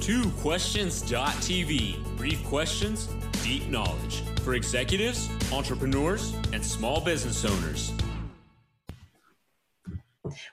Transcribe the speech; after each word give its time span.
TwoQuestions.tv. 0.00 2.16
Brief 2.16 2.42
questions, 2.44 3.08
deep 3.42 3.68
knowledge 3.68 4.22
for 4.42 4.54
executives, 4.54 5.28
entrepreneurs, 5.52 6.34
and 6.52 6.64
small 6.64 7.00
business 7.00 7.44
owners. 7.44 7.92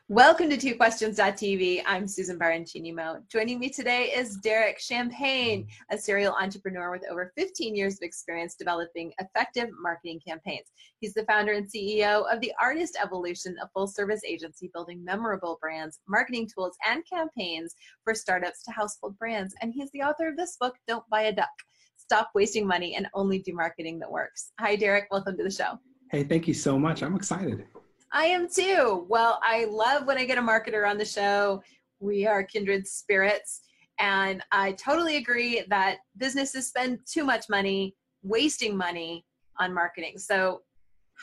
Welcome 0.10 0.50
to 0.52 0.56
TwoQuestions.tv. 0.56 1.84
I'm 1.86 2.08
Susan 2.08 2.40
Baroncini-Moe. 2.40 3.24
Joining 3.30 3.60
me 3.60 3.70
today 3.70 4.14
is 4.16 4.38
Derek 4.38 4.80
Champagne, 4.80 5.68
a 5.92 5.98
serial 5.98 6.34
entrepreneur 6.34 6.92
with 6.92 7.04
over 7.12 7.34
15 7.36 7.76
years 7.76 7.96
of 7.96 8.04
experience 8.04 8.56
developing 8.56 9.12
effective 9.20 9.68
marketing 9.82 10.22
campaigns. 10.26 10.68
He's 11.02 11.14
the 11.14 11.26
founder 11.26 11.52
and 11.52 11.70
CEO 11.70 12.24
of 12.34 12.40
The 12.40 12.54
Artist 12.58 12.98
Evolution, 13.04 13.58
a 13.62 13.68
full 13.74 13.86
service 13.86 14.22
agency 14.26 14.72
building 14.74 15.04
memorable 15.04 15.58
brands, 15.60 16.00
marketing 16.08 16.48
tools, 16.56 16.78
and 16.88 17.04
campaigns 17.06 17.76
for 18.06 18.16
startups 18.16 18.64
to 18.64 18.72
household 18.72 19.20
brands. 19.20 19.56
And 19.62 19.74
he's 19.74 19.92
the 19.92 20.04
author 20.04 20.30
of 20.30 20.38
this 20.38 20.56
book, 20.58 20.76
Don't 20.88 21.04
Buy 21.10 21.24
a 21.24 21.36
Duck 21.36 21.50
Stop 21.98 22.30
Wasting 22.34 22.66
Money 22.66 22.96
and 22.96 23.08
Only 23.14 23.40
Do 23.40 23.54
Marketing 23.54 24.00
That 24.00 24.10
Works. 24.10 24.54
Hi, 24.62 24.78
Derek. 24.78 25.08
Welcome 25.12 25.36
to 25.36 25.44
the 25.44 25.52
show. 25.52 25.78
Hey, 26.12 26.24
thank 26.24 26.48
you 26.48 26.54
so 26.54 26.80
much. 26.80 27.04
I'm 27.04 27.18
excited. 27.18 27.66
I 28.12 28.26
am 28.26 28.48
too. 28.50 29.06
Well, 29.10 29.40
I 29.44 29.66
love 29.66 30.08
when 30.08 30.18
I 30.18 30.26
get 30.26 30.38
a 30.38 30.42
marketer 30.42 30.90
on 30.90 30.98
the 30.98 31.06
show. 31.06 31.62
We 32.00 32.26
are 32.26 32.44
kindred 32.44 32.88
spirits. 32.88 33.62
And 34.00 34.44
I 34.52 34.74
totally 34.74 35.18
agree 35.18 35.64
that 35.70 35.98
businesses 36.18 36.68
spend 36.68 37.00
too 37.06 37.24
much 37.24 37.46
money, 37.50 37.96
wasting 38.24 38.78
money 38.78 39.26
on 39.60 39.74
marketing. 39.74 40.18
So, 40.18 40.62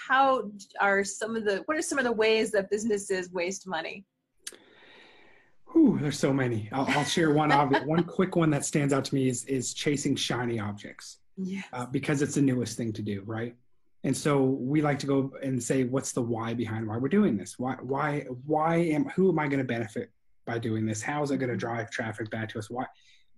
how 0.08 0.50
are 0.80 1.04
some 1.04 1.36
of 1.36 1.44
the 1.44 1.62
what 1.66 1.76
are 1.76 1.82
some 1.82 1.98
of 1.98 2.04
the 2.04 2.12
ways 2.12 2.50
that 2.50 2.68
businesses 2.68 3.30
waste 3.30 3.68
money? 3.68 4.04
Ooh, 5.76 5.98
there's 6.00 6.18
so 6.18 6.32
many. 6.32 6.68
I'll, 6.72 6.86
I'll 6.88 7.04
share 7.04 7.32
one 7.32 7.52
obvious, 7.52 7.82
one 7.86 8.02
quick 8.02 8.34
one 8.34 8.50
that 8.50 8.64
stands 8.64 8.92
out 8.92 9.04
to 9.06 9.14
me 9.14 9.28
is 9.28 9.44
is 9.44 9.72
chasing 9.72 10.16
shiny 10.16 10.58
objects. 10.58 11.18
Yes. 11.36 11.64
Uh, 11.72 11.86
because 11.86 12.22
it's 12.22 12.34
the 12.34 12.42
newest 12.42 12.76
thing 12.76 12.92
to 12.92 13.02
do, 13.02 13.22
right? 13.24 13.54
And 14.04 14.14
so 14.14 14.42
we 14.42 14.82
like 14.82 14.98
to 15.00 15.06
go 15.06 15.32
and 15.42 15.62
say, 15.62 15.84
what's 15.84 16.12
the 16.12 16.20
why 16.20 16.52
behind 16.52 16.86
why 16.86 16.98
we're 16.98 17.08
doing 17.08 17.38
this? 17.38 17.58
Why, 17.58 17.76
why, 17.80 18.26
why 18.46 18.76
am, 18.76 19.06
who 19.06 19.30
am 19.30 19.38
I 19.38 19.48
going 19.48 19.58
to 19.58 19.64
benefit 19.64 20.10
by 20.46 20.58
doing 20.58 20.84
this? 20.84 21.00
How 21.00 21.22
is 21.22 21.30
it 21.30 21.38
going 21.38 21.50
to 21.50 21.56
drive 21.56 21.90
traffic 21.90 22.30
back 22.30 22.50
to 22.50 22.58
us? 22.58 22.68
Why, 22.68 22.84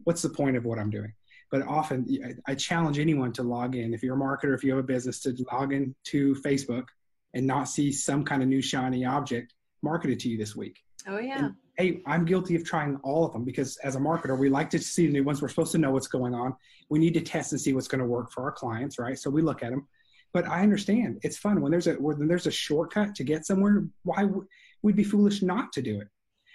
what's 0.02 0.22
the 0.22 0.28
point 0.28 0.56
of 0.56 0.64
what 0.64 0.80
I'm 0.80 0.90
doing? 0.90 1.12
But 1.52 1.62
often 1.62 2.04
I 2.48 2.56
challenge 2.56 2.98
anyone 2.98 3.32
to 3.34 3.44
log 3.44 3.76
in. 3.76 3.94
If 3.94 4.02
you're 4.02 4.16
a 4.16 4.18
marketer, 4.18 4.54
if 4.56 4.64
you 4.64 4.72
have 4.72 4.80
a 4.80 4.86
business 4.86 5.20
to 5.20 5.36
log 5.52 5.72
in 5.72 5.94
to 6.06 6.34
Facebook 6.44 6.86
and 7.34 7.46
not 7.46 7.68
see 7.68 7.92
some 7.92 8.24
kind 8.24 8.42
of 8.42 8.48
new 8.48 8.60
shiny 8.60 9.04
object 9.04 9.54
marketed 9.82 10.18
to 10.20 10.28
you 10.28 10.36
this 10.36 10.56
week. 10.56 10.80
Oh 11.06 11.18
yeah. 11.18 11.44
And, 11.44 11.54
hey, 11.78 12.02
I'm 12.06 12.24
guilty 12.24 12.56
of 12.56 12.64
trying 12.64 12.96
all 13.04 13.24
of 13.24 13.32
them 13.32 13.44
because 13.44 13.76
as 13.84 13.94
a 13.94 14.00
marketer, 14.00 14.36
we 14.36 14.48
like 14.48 14.70
to 14.70 14.80
see 14.80 15.06
the 15.06 15.12
new 15.12 15.22
ones. 15.22 15.40
We're 15.40 15.48
supposed 15.48 15.72
to 15.72 15.78
know 15.78 15.92
what's 15.92 16.08
going 16.08 16.34
on. 16.34 16.56
We 16.88 16.98
need 16.98 17.14
to 17.14 17.20
test 17.20 17.52
and 17.52 17.60
see 17.60 17.72
what's 17.72 17.86
going 17.86 18.00
to 18.00 18.06
work 18.06 18.32
for 18.32 18.42
our 18.42 18.52
clients, 18.52 18.98
right? 18.98 19.16
So 19.16 19.30
we 19.30 19.42
look 19.42 19.62
at 19.62 19.70
them 19.70 19.86
but 20.32 20.46
I 20.46 20.62
understand 20.62 21.18
it's 21.22 21.38
fun 21.38 21.60
when 21.60 21.72
there's 21.72 21.86
a 21.86 21.94
when 21.94 22.28
there's 22.28 22.46
a 22.46 22.50
shortcut 22.50 23.14
to 23.14 23.24
get 23.24 23.46
somewhere. 23.46 23.86
Why 24.02 24.24
would 24.24 24.46
we'd 24.82 24.96
be 24.96 25.04
foolish 25.04 25.42
not 25.42 25.72
to 25.72 25.82
do 25.82 26.00
it? 26.00 26.08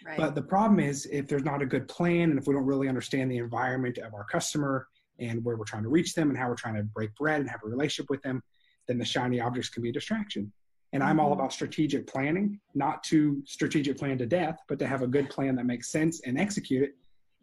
Right. 0.06 0.18
But 0.18 0.36
the 0.36 0.42
problem 0.42 0.80
is 0.80 1.06
if 1.12 1.28
there's 1.28 1.44
not 1.44 1.62
a 1.62 1.66
good 1.66 1.88
plan 1.88 2.32
and 2.32 2.40
if 2.40 2.48
we 2.48 2.54
don't 2.54 2.66
really 2.66 2.88
understand 2.88 3.32
the 3.32 3.38
environment 3.38 3.98
of 4.00 4.14
our 4.14 4.24
customer 4.24 4.88
and 5.20 5.44
where 5.44 5.56
we're 5.56 5.66
trying 5.66 5.84
to 5.84 5.90
reach 5.90 6.16
them 6.16 6.30
and 6.30 6.38
how 6.38 6.48
we're 6.48 6.56
trying 6.56 6.76
to 6.76 6.84
break 6.84 7.14
bread 7.16 7.42
and 7.42 7.50
have 7.50 7.62
a 7.64 7.68
relationship 7.68 8.10
with 8.10 8.22
them, 8.24 8.42
then 8.88 8.98
the 8.98 9.06
shiny 9.06 9.40
objects 9.40 9.70
can 9.70 9.84
be 9.84 9.90
a 9.90 9.94
distraction. 9.94 10.52
And 10.94 11.04
I'm 11.04 11.20
all 11.20 11.32
mm-hmm. 11.32 11.40
about 11.40 11.54
strategic 11.54 12.08
planning, 12.08 12.60
not 12.74 13.04
to 13.06 13.42
strategic 13.46 13.98
plan 13.98 14.18
to 14.18 14.26
death, 14.26 14.58
but 14.68 14.80
to 14.80 14.88
have 14.88 15.04
a 15.04 15.08
good 15.08 15.30
plan 15.30 15.56
that 15.56 15.66
makes 15.66 15.92
sense 15.92 16.22
and 16.26 16.40
execute 16.40 16.84
it. 16.84 16.92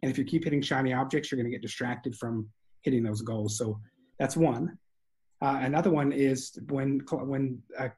And 0.01 0.11
if 0.11 0.17
you 0.17 0.23
keep 0.23 0.43
hitting 0.43 0.61
shiny 0.61 0.93
objects, 0.93 1.31
you're 1.31 1.37
going 1.37 1.51
to 1.51 1.55
get 1.55 1.61
distracted 1.61 2.15
from 2.15 2.47
hitting 2.81 3.03
those 3.03 3.21
goals. 3.21 3.57
So 3.57 3.79
that's 4.19 4.37
one. 4.37 4.77
Uh, 5.41 5.59
another 5.61 5.89
one 5.89 6.11
is 6.11 6.57
when 6.69 6.99
when 7.11 7.61
a, 7.77 7.91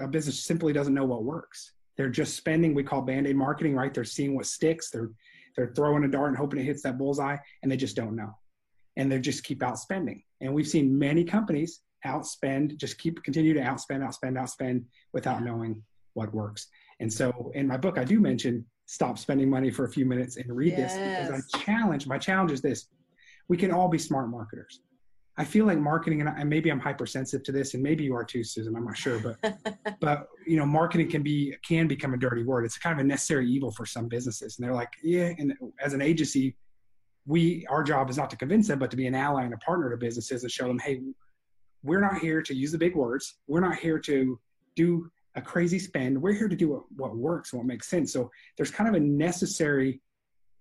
a, 0.00 0.08
business 0.08 0.42
simply 0.42 0.72
doesn't 0.72 0.94
know 0.94 1.04
what 1.04 1.24
works. 1.24 1.72
They're 1.96 2.08
just 2.08 2.36
spending. 2.36 2.74
We 2.74 2.82
call 2.82 3.02
band-aid 3.02 3.36
marketing, 3.36 3.74
right? 3.74 3.92
They're 3.92 4.04
seeing 4.04 4.34
what 4.34 4.46
sticks. 4.46 4.90
They're 4.90 5.10
they're 5.56 5.72
throwing 5.76 6.04
a 6.04 6.08
dart 6.08 6.28
and 6.28 6.36
hoping 6.36 6.60
it 6.60 6.64
hits 6.64 6.82
that 6.82 6.98
bullseye, 6.98 7.36
and 7.62 7.70
they 7.70 7.76
just 7.76 7.96
don't 7.96 8.16
know, 8.16 8.36
and 8.96 9.12
they 9.12 9.18
just 9.18 9.44
keep 9.44 9.60
outspending. 9.60 10.22
And 10.40 10.52
we've 10.54 10.66
seen 10.66 10.98
many 10.98 11.22
companies 11.22 11.80
outspend, 12.06 12.76
just 12.76 12.98
keep 12.98 13.22
continue 13.22 13.54
to 13.54 13.60
outspend, 13.60 14.00
outspend, 14.00 14.34
outspend 14.34 14.84
without 15.12 15.42
knowing 15.42 15.82
what 16.14 16.34
works. 16.34 16.68
And 17.00 17.12
so, 17.12 17.52
in 17.54 17.66
my 17.66 17.76
book, 17.76 17.98
I 17.98 18.04
do 18.04 18.20
mention 18.20 18.64
stop 18.86 19.18
spending 19.18 19.50
money 19.50 19.70
for 19.70 19.84
a 19.84 19.90
few 19.90 20.06
minutes 20.06 20.36
and 20.36 20.54
read 20.54 20.74
yes. 20.76 20.94
this 20.94 21.28
because 21.28 21.44
I 21.54 21.58
challenge. 21.58 22.06
My 22.06 22.18
challenge 22.18 22.52
is 22.52 22.62
this: 22.62 22.86
we 23.48 23.58
can 23.58 23.70
all 23.70 23.88
be 23.88 23.98
smart 23.98 24.30
marketers 24.30 24.80
I 25.36 25.44
feel 25.44 25.66
like 25.66 25.78
marketing, 25.78 26.20
and, 26.20 26.30
and 26.30 26.48
maybe 26.48 26.70
I'm 26.70 26.78
hypersensitive 26.78 27.42
to 27.44 27.52
this, 27.52 27.74
and 27.74 27.82
maybe 27.82 28.04
you 28.04 28.14
are 28.14 28.24
too, 28.24 28.44
Susan. 28.44 28.76
I'm 28.76 28.84
not 28.84 28.96
sure, 28.96 29.18
but 29.18 29.54
but 30.00 30.28
you 30.46 30.56
know, 30.56 30.66
marketing 30.66 31.10
can 31.10 31.22
be 31.22 31.56
can 31.66 31.88
become 31.88 32.14
a 32.14 32.16
dirty 32.16 32.44
word. 32.44 32.64
It's 32.64 32.78
kind 32.78 32.98
of 32.98 33.04
a 33.04 33.08
necessary 33.08 33.50
evil 33.50 33.72
for 33.72 33.84
some 33.84 34.06
businesses, 34.06 34.58
and 34.58 34.66
they're 34.66 34.74
like, 34.74 34.92
yeah. 35.02 35.32
And 35.36 35.54
as 35.80 35.92
an 35.92 36.00
agency, 36.00 36.56
we 37.26 37.66
our 37.68 37.82
job 37.82 38.10
is 38.10 38.16
not 38.16 38.30
to 38.30 38.36
convince 38.36 38.68
them, 38.68 38.78
but 38.78 38.90
to 38.92 38.96
be 38.96 39.08
an 39.08 39.14
ally 39.14 39.42
and 39.42 39.52
a 39.52 39.58
partner 39.58 39.90
to 39.90 39.96
businesses 39.96 40.44
and 40.44 40.52
show 40.52 40.68
them, 40.68 40.78
hey, 40.78 41.00
we're 41.82 42.00
not 42.00 42.18
here 42.18 42.40
to 42.42 42.54
use 42.54 42.70
the 42.70 42.78
big 42.78 42.94
words. 42.94 43.38
We're 43.48 43.60
not 43.60 43.76
here 43.76 43.98
to 43.98 44.38
do 44.76 45.10
a 45.34 45.42
crazy 45.42 45.80
spend. 45.80 46.20
We're 46.20 46.32
here 46.32 46.48
to 46.48 46.56
do 46.56 46.68
what, 46.70 46.82
what 46.96 47.16
works, 47.16 47.52
what 47.52 47.66
makes 47.66 47.88
sense. 47.88 48.12
So 48.12 48.30
there's 48.56 48.70
kind 48.70 48.88
of 48.88 48.94
a 48.94 49.04
necessary 49.04 50.00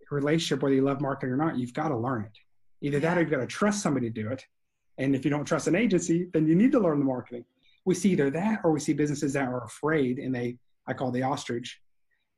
relationship, 0.10 0.64
whether 0.64 0.76
you 0.76 0.82
love 0.82 1.00
marketing 1.00 1.34
or 1.34 1.38
not. 1.38 1.58
You've 1.58 1.74
got 1.74 1.90
to 1.90 1.98
learn 1.98 2.24
it. 2.24 2.38
Either 2.82 3.00
that, 3.00 3.18
or 3.18 3.22
you've 3.22 3.30
got 3.30 3.38
to 3.38 3.48
trust 3.48 3.82
somebody 3.82 4.10
to 4.10 4.22
do 4.22 4.30
it 4.30 4.44
and 4.98 5.16
if 5.16 5.26
you 5.26 5.32
don't 5.32 5.46
trust 5.46 5.68
an 5.68 5.76
agency, 5.76 6.28
then 6.34 6.48
you 6.48 6.56
need 6.56 6.72
to 6.72 6.80
learn 6.80 7.00
the 7.00 7.06
marketing. 7.06 7.46
We 7.86 7.96
see 7.96 8.12
either 8.12 8.30
that 8.32 8.62
or 8.64 8.72
we 8.72 8.80
see 8.80 8.94
businesses 8.94 9.34
that 9.34 9.48
are 9.48 9.64
afraid 9.64 10.20
and 10.20 10.34
they, 10.34 10.58
I 10.88 10.94
call 10.94 11.12
the 11.12 11.24
ostrich, 11.24 11.82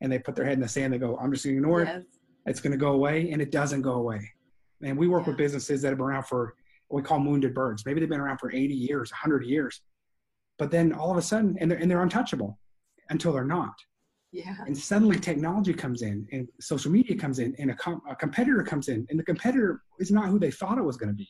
and 0.01 0.11
they 0.11 0.19
put 0.19 0.35
their 0.35 0.45
head 0.45 0.53
in 0.53 0.59
the 0.59 0.67
sand. 0.67 0.93
They 0.93 0.97
go, 0.97 1.17
I'm 1.17 1.31
just 1.31 1.45
going 1.45 1.55
to 1.55 1.61
ignore 1.61 1.83
yes. 1.83 2.01
it. 2.01 2.05
It's 2.45 2.59
going 2.59 2.71
to 2.71 2.77
go 2.77 2.91
away. 2.91 3.31
And 3.31 3.41
it 3.41 3.51
doesn't 3.51 3.81
go 3.81 3.93
away. 3.93 4.29
And 4.83 4.97
we 4.97 5.07
work 5.07 5.23
yeah. 5.23 5.29
with 5.29 5.37
businesses 5.37 5.81
that 5.81 5.89
have 5.89 5.97
been 5.97 6.07
around 6.07 6.23
for 6.23 6.53
what 6.87 7.01
we 7.01 7.07
call 7.07 7.19
wounded 7.19 7.53
birds. 7.53 7.85
Maybe 7.85 7.99
they've 7.99 8.09
been 8.09 8.19
around 8.19 8.39
for 8.39 8.51
80 8.51 8.73
years, 8.73 9.11
100 9.11 9.45
years. 9.45 9.81
But 10.57 10.71
then 10.71 10.93
all 10.93 11.11
of 11.11 11.17
a 11.17 11.21
sudden, 11.21 11.57
and 11.59 11.71
they're, 11.71 11.77
and 11.77 11.89
they're 11.89 12.01
untouchable 12.01 12.59
until 13.09 13.33
they're 13.33 13.45
not. 13.45 13.73
Yeah. 14.31 14.55
And 14.65 14.77
suddenly 14.77 15.17
technology 15.17 15.73
comes 15.73 16.01
in 16.01 16.27
and 16.31 16.49
social 16.59 16.91
media 16.91 17.17
comes 17.17 17.39
in 17.39 17.55
and 17.57 17.71
a, 17.71 17.75
com- 17.75 18.01
a 18.09 18.15
competitor 18.15 18.63
comes 18.63 18.89
in 18.89 19.07
and 19.09 19.17
the 19.17 19.23
competitor 19.23 19.81
is 19.99 20.11
not 20.11 20.27
who 20.27 20.39
they 20.39 20.51
thought 20.51 20.77
it 20.77 20.83
was 20.83 20.97
going 20.97 21.09
to 21.09 21.15
be. 21.15 21.29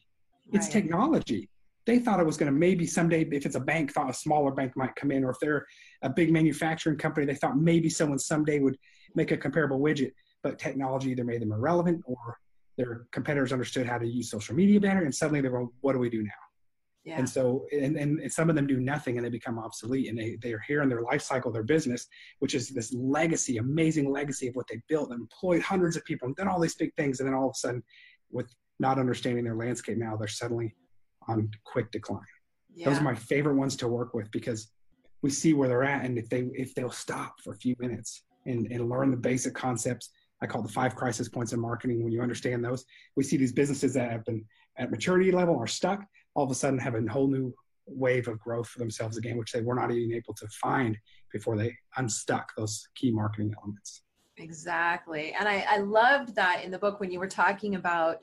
It's 0.52 0.66
right. 0.66 0.74
technology. 0.74 1.50
They 1.86 2.00
thought 2.00 2.20
it 2.20 2.26
was 2.26 2.38
going 2.38 2.52
to 2.52 2.58
maybe 2.58 2.88
someday, 2.88 3.28
if 3.32 3.46
it's 3.46 3.56
a 3.56 3.60
bank, 3.60 3.94
thought 3.94 4.10
a 4.10 4.14
smaller 4.14 4.52
bank 4.52 4.74
might 4.76 4.96
come 4.96 5.12
in, 5.12 5.24
or 5.24 5.32
if 5.32 5.40
they're 5.40 5.66
a 6.02 6.10
big 6.10 6.32
manufacturing 6.32 6.98
company, 6.98 7.26
they 7.26 7.36
thought 7.36 7.58
maybe 7.58 7.90
someone 7.90 8.18
someday 8.18 8.60
would 8.60 8.78
make 9.14 9.32
a 9.32 9.38
comparable 9.38 9.80
widget. 9.80 10.12
But 10.42 10.58
technology 10.58 11.12
either 11.12 11.24
made 11.24 11.42
them 11.42 11.52
irrelevant 11.52 12.02
or 12.06 12.40
their 12.78 13.08
competitors 13.12 13.54
understood 13.54 13.88
how 13.88 13.98
to 13.98 14.08
use 14.08 14.30
social 14.30 14.56
media 14.56 14.80
better, 14.80 15.04
and 15.04 15.14
suddenly 15.14 15.42
they're 15.42 15.52
going, 15.52 15.70
"What 15.82 15.94
do 15.94 16.00
we 16.00 16.10
do 16.10 16.24
now?" 16.24 16.32
Yeah. 17.06 17.20
And 17.20 17.30
so, 17.30 17.68
and, 17.72 17.96
and 17.98 18.34
some 18.34 18.50
of 18.50 18.56
them 18.56 18.66
do 18.66 18.80
nothing 18.80 19.18
and 19.18 19.26
they 19.26 19.30
become 19.30 19.60
obsolete 19.60 20.10
and 20.10 20.18
they, 20.18 20.38
they 20.42 20.52
are 20.54 20.64
here 20.68 20.82
in 20.82 20.90
their 20.90 21.04
life 21.04 21.22
cycle, 21.22 21.52
their 21.52 21.62
business, 21.62 22.08
which 22.40 22.56
is 22.56 22.70
this 22.70 22.92
legacy, 22.94 23.58
amazing 23.58 24.12
legacy 24.12 24.48
of 24.48 24.56
what 24.56 24.66
they 24.68 24.82
built 24.90 25.12
and 25.12 25.22
employed 25.22 25.62
hundreds 25.62 25.96
of 25.96 26.04
people 26.04 26.26
and 26.28 26.36
done 26.36 26.48
all 26.48 26.60
these 26.60 26.74
big 26.74 26.92
things. 26.96 27.20
And 27.20 27.30
then 27.30 27.36
all 27.36 27.46
of 27.46 27.52
a 27.52 27.58
sudden, 27.58 27.84
with 28.32 28.52
not 28.80 29.00
understanding 29.00 29.44
their 29.44 29.56
landscape 29.56 29.98
now, 29.98 30.16
they're 30.16 30.28
suddenly 30.28 30.76
on 31.28 31.50
quick 31.64 31.92
decline. 31.92 32.22
Yeah. 32.74 32.90
Those 32.90 33.00
are 33.00 33.04
my 33.04 33.16
favorite 33.16 33.56
ones 33.56 33.76
to 33.78 33.88
work 33.88 34.14
with 34.14 34.30
because 34.32 34.72
we 35.22 35.30
see 35.30 35.54
where 35.54 35.68
they're 35.68 35.84
at, 35.84 36.06
and 36.06 36.18
if 36.18 36.30
they 36.30 36.50
if 36.54 36.76
they'll 36.76 36.92
stop 36.92 37.40
for 37.42 37.54
a 37.54 37.58
few 37.58 37.76
minutes 37.80 38.24
and, 38.46 38.68
and 38.72 38.90
learn 38.90 39.12
the 39.12 39.18
basic 39.18 39.56
concepts, 39.56 40.10
I 40.42 40.46
call 40.46 40.62
the 40.62 40.70
five 40.70 40.96
crisis 40.96 41.30
points 41.30 41.54
in 41.54 41.60
marketing. 41.60 42.04
When 42.04 42.12
you 42.12 42.22
understand 42.22 42.64
those, 42.64 42.86
we 43.16 43.24
see 43.24 43.38
these 43.38 43.54
businesses 43.54 43.94
that 43.94 44.12
have 44.12 44.26
been 44.26 44.44
at 44.78 44.92
maturity 44.92 45.32
level 45.32 45.58
are 45.58 45.68
stuck, 45.68 46.06
all 46.36 46.44
of 46.44 46.52
a 46.52 46.56
sudden 46.56 46.78
have 46.80 46.96
a 46.96 47.02
whole 47.10 47.28
new 47.28 47.54
wave 47.88 48.28
of 48.28 48.40
growth 48.40 48.68
for 48.68 48.80
themselves 48.80 49.18
again, 49.18 49.38
which 49.38 49.52
they 49.52 49.62
were 49.62 49.76
not 49.76 49.92
even 49.92 50.14
able 50.14 50.34
to 50.34 50.48
find 50.50 50.98
before 51.32 51.58
they 51.58 51.74
unstuck 51.98 52.52
those 52.58 52.88
key 52.96 53.12
marketing 53.12 53.54
elements. 53.58 54.02
Exactly. 54.38 55.34
And 55.40 55.48
I, 55.48 55.66
I 55.70 55.78
loved 55.78 56.36
that 56.36 56.64
in 56.64 56.72
the 56.72 56.80
book 56.80 57.00
when 57.00 57.12
you 57.12 57.20
were 57.20 57.28
talking 57.28 57.76
about 57.76 58.18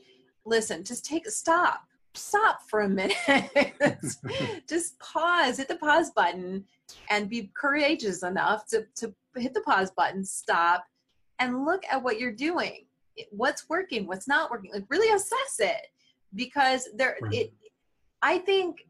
listen, 0.44 0.84
just 0.84 1.04
take 1.04 1.26
a 1.26 1.30
stop. 1.30 1.82
Stop 2.14 2.60
for 2.68 2.80
a 2.80 2.88
minute. 2.88 3.16
just 4.68 4.98
pause, 4.98 5.56
hit 5.56 5.68
the 5.68 5.76
pause 5.76 6.10
button, 6.10 6.64
and 7.10 7.30
be 7.30 7.50
courageous 7.54 8.22
enough 8.22 8.66
to, 8.66 8.86
to 8.96 9.14
hit 9.36 9.54
the 9.54 9.62
pause 9.62 9.90
button, 9.96 10.24
stop, 10.24 10.84
and 11.38 11.64
look 11.64 11.82
at 11.90 12.02
what 12.02 12.20
you're 12.20 12.32
doing. 12.32 12.84
What's 13.30 13.68
working, 13.68 14.06
what's 14.06 14.28
not 14.28 14.50
working. 14.50 14.72
Like 14.72 14.84
really 14.88 15.14
assess 15.14 15.58
it. 15.58 15.86
Because 16.34 16.88
there 16.96 17.16
right. 17.20 17.34
it 17.34 17.52
I 18.22 18.38
think 18.38 18.86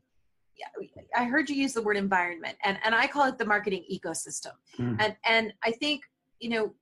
I 1.16 1.24
heard 1.24 1.48
you 1.50 1.56
use 1.56 1.72
the 1.72 1.82
word 1.82 1.96
environment 1.96 2.56
and, 2.62 2.78
and 2.84 2.94
I 2.94 3.06
call 3.06 3.26
it 3.26 3.38
the 3.38 3.44
marketing 3.44 3.84
ecosystem. 3.92 4.52
Mm. 4.78 4.96
And 5.00 5.16
and 5.24 5.52
I 5.64 5.72
think, 5.72 6.02
you 6.38 6.50
know, 6.50 6.74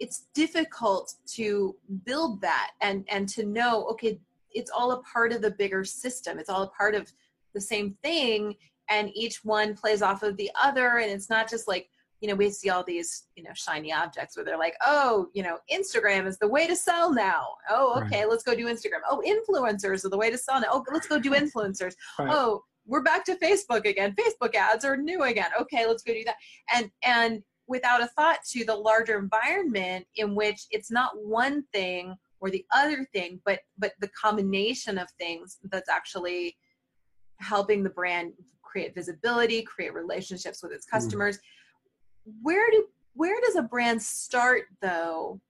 it's 0.00 0.26
difficult 0.34 1.14
to 1.26 1.76
build 2.04 2.40
that 2.40 2.70
and 2.80 3.04
and 3.08 3.28
to 3.28 3.44
know 3.44 3.86
okay 3.86 4.18
it's 4.52 4.70
all 4.70 4.92
a 4.92 5.02
part 5.02 5.32
of 5.32 5.42
the 5.42 5.50
bigger 5.50 5.84
system. 5.84 6.38
It's 6.38 6.50
all 6.50 6.62
a 6.62 6.70
part 6.70 6.94
of 6.94 7.12
the 7.54 7.60
same 7.60 7.96
thing 8.02 8.54
and 8.88 9.10
each 9.14 9.44
one 9.44 9.74
plays 9.74 10.02
off 10.02 10.22
of 10.22 10.36
the 10.36 10.50
other. 10.60 10.98
And 10.98 11.10
it's 11.10 11.30
not 11.30 11.48
just 11.48 11.68
like 11.68 11.88
you 12.20 12.28
know 12.28 12.34
we 12.34 12.50
see 12.50 12.68
all 12.68 12.84
these 12.84 13.28
you 13.34 13.42
know 13.42 13.50
shiny 13.54 13.90
objects 13.94 14.36
where 14.36 14.44
they're 14.44 14.58
like 14.58 14.74
oh 14.84 15.28
you 15.32 15.42
know 15.42 15.56
instagram 15.72 16.26
is 16.26 16.36
the 16.36 16.48
way 16.48 16.66
to 16.66 16.76
sell 16.76 17.12
now. 17.12 17.46
Oh 17.70 17.98
okay 18.02 18.20
right. 18.20 18.28
let's 18.28 18.42
go 18.42 18.54
do 18.54 18.66
instagram. 18.66 19.00
Oh 19.08 19.22
influencers 19.26 20.04
are 20.04 20.10
the 20.10 20.18
way 20.18 20.30
to 20.30 20.38
sell 20.38 20.60
now. 20.60 20.68
Oh 20.70 20.84
let's 20.92 21.06
go 21.06 21.18
do 21.18 21.30
influencers. 21.30 21.94
Right. 22.18 22.28
oh 22.30 22.62
we're 22.86 23.02
back 23.02 23.24
to 23.24 23.36
facebook 23.36 23.86
again. 23.86 24.14
Facebook 24.14 24.54
ads 24.54 24.84
are 24.84 24.96
new 24.96 25.22
again. 25.22 25.50
Okay 25.58 25.86
let's 25.86 26.02
go 26.02 26.12
do 26.12 26.24
that. 26.24 26.36
And 26.74 26.90
and 27.02 27.42
without 27.70 28.02
a 28.02 28.08
thought 28.08 28.40
to 28.44 28.64
the 28.64 28.74
larger 28.74 29.16
environment 29.16 30.04
in 30.16 30.34
which 30.34 30.66
it's 30.72 30.90
not 30.90 31.12
one 31.22 31.62
thing 31.72 32.16
or 32.40 32.50
the 32.50 32.66
other 32.74 33.06
thing 33.14 33.40
but 33.46 33.60
but 33.78 33.92
the 34.00 34.08
combination 34.08 34.98
of 34.98 35.08
things 35.12 35.58
that's 35.70 35.88
actually 35.88 36.56
helping 37.36 37.82
the 37.82 37.90
brand 37.90 38.32
create 38.60 38.92
visibility 38.94 39.62
create 39.62 39.94
relationships 39.94 40.62
with 40.62 40.72
its 40.72 40.84
mm. 40.84 40.90
customers 40.90 41.36
mm. 41.36 41.40
where 42.42 42.68
do 42.72 42.84
where 43.14 43.40
does 43.40 43.54
a 43.54 43.62
brand 43.62 44.02
start 44.02 44.64
though 44.82 45.40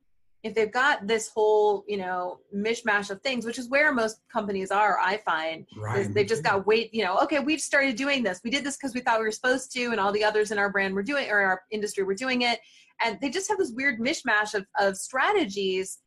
if 0.43 0.55
they've 0.55 0.73
got 0.73 1.07
this 1.07 1.29
whole 1.29 1.85
you 1.87 1.97
know 1.97 2.39
mishmash 2.55 3.11
of 3.11 3.21
things 3.23 3.45
which 3.45 3.59
is 3.59 3.69
where 3.69 3.93
most 3.93 4.21
companies 4.33 4.71
are 4.71 4.99
i 4.99 5.17
find 5.19 5.67
right. 5.77 6.13
they've 6.15 6.27
just 6.27 6.43
got 6.43 6.67
wait 6.67 6.93
you 6.95 7.05
know 7.05 7.19
okay 7.19 7.39
we've 7.41 7.61
started 7.61 7.97
doing 7.97 8.23
this 8.23 8.41
we 8.45 8.51
did 8.51 8.65
this 8.65 8.77
because 8.77 8.95
we 8.95 9.01
thought 9.01 9.19
we 9.19 9.25
were 9.25 9.31
supposed 9.31 9.73
to 9.73 9.87
and 9.87 10.01
all 10.01 10.13
the 10.13 10.25
others 10.25 10.51
in 10.51 10.59
our 10.59 10.71
brand 10.71 10.95
were 10.95 11.03
doing 11.03 11.29
or 11.31 11.41
our 11.41 11.63
industry 11.71 12.05
were 12.05 12.15
doing 12.15 12.43
it 12.43 12.61
and 13.03 13.19
they 13.21 13.31
just 13.31 13.49
have 13.49 13.59
this 13.59 13.73
weird 13.73 13.99
mishmash 13.99 14.55
of, 14.55 14.65
of 14.79 14.97
strategies 14.97 15.99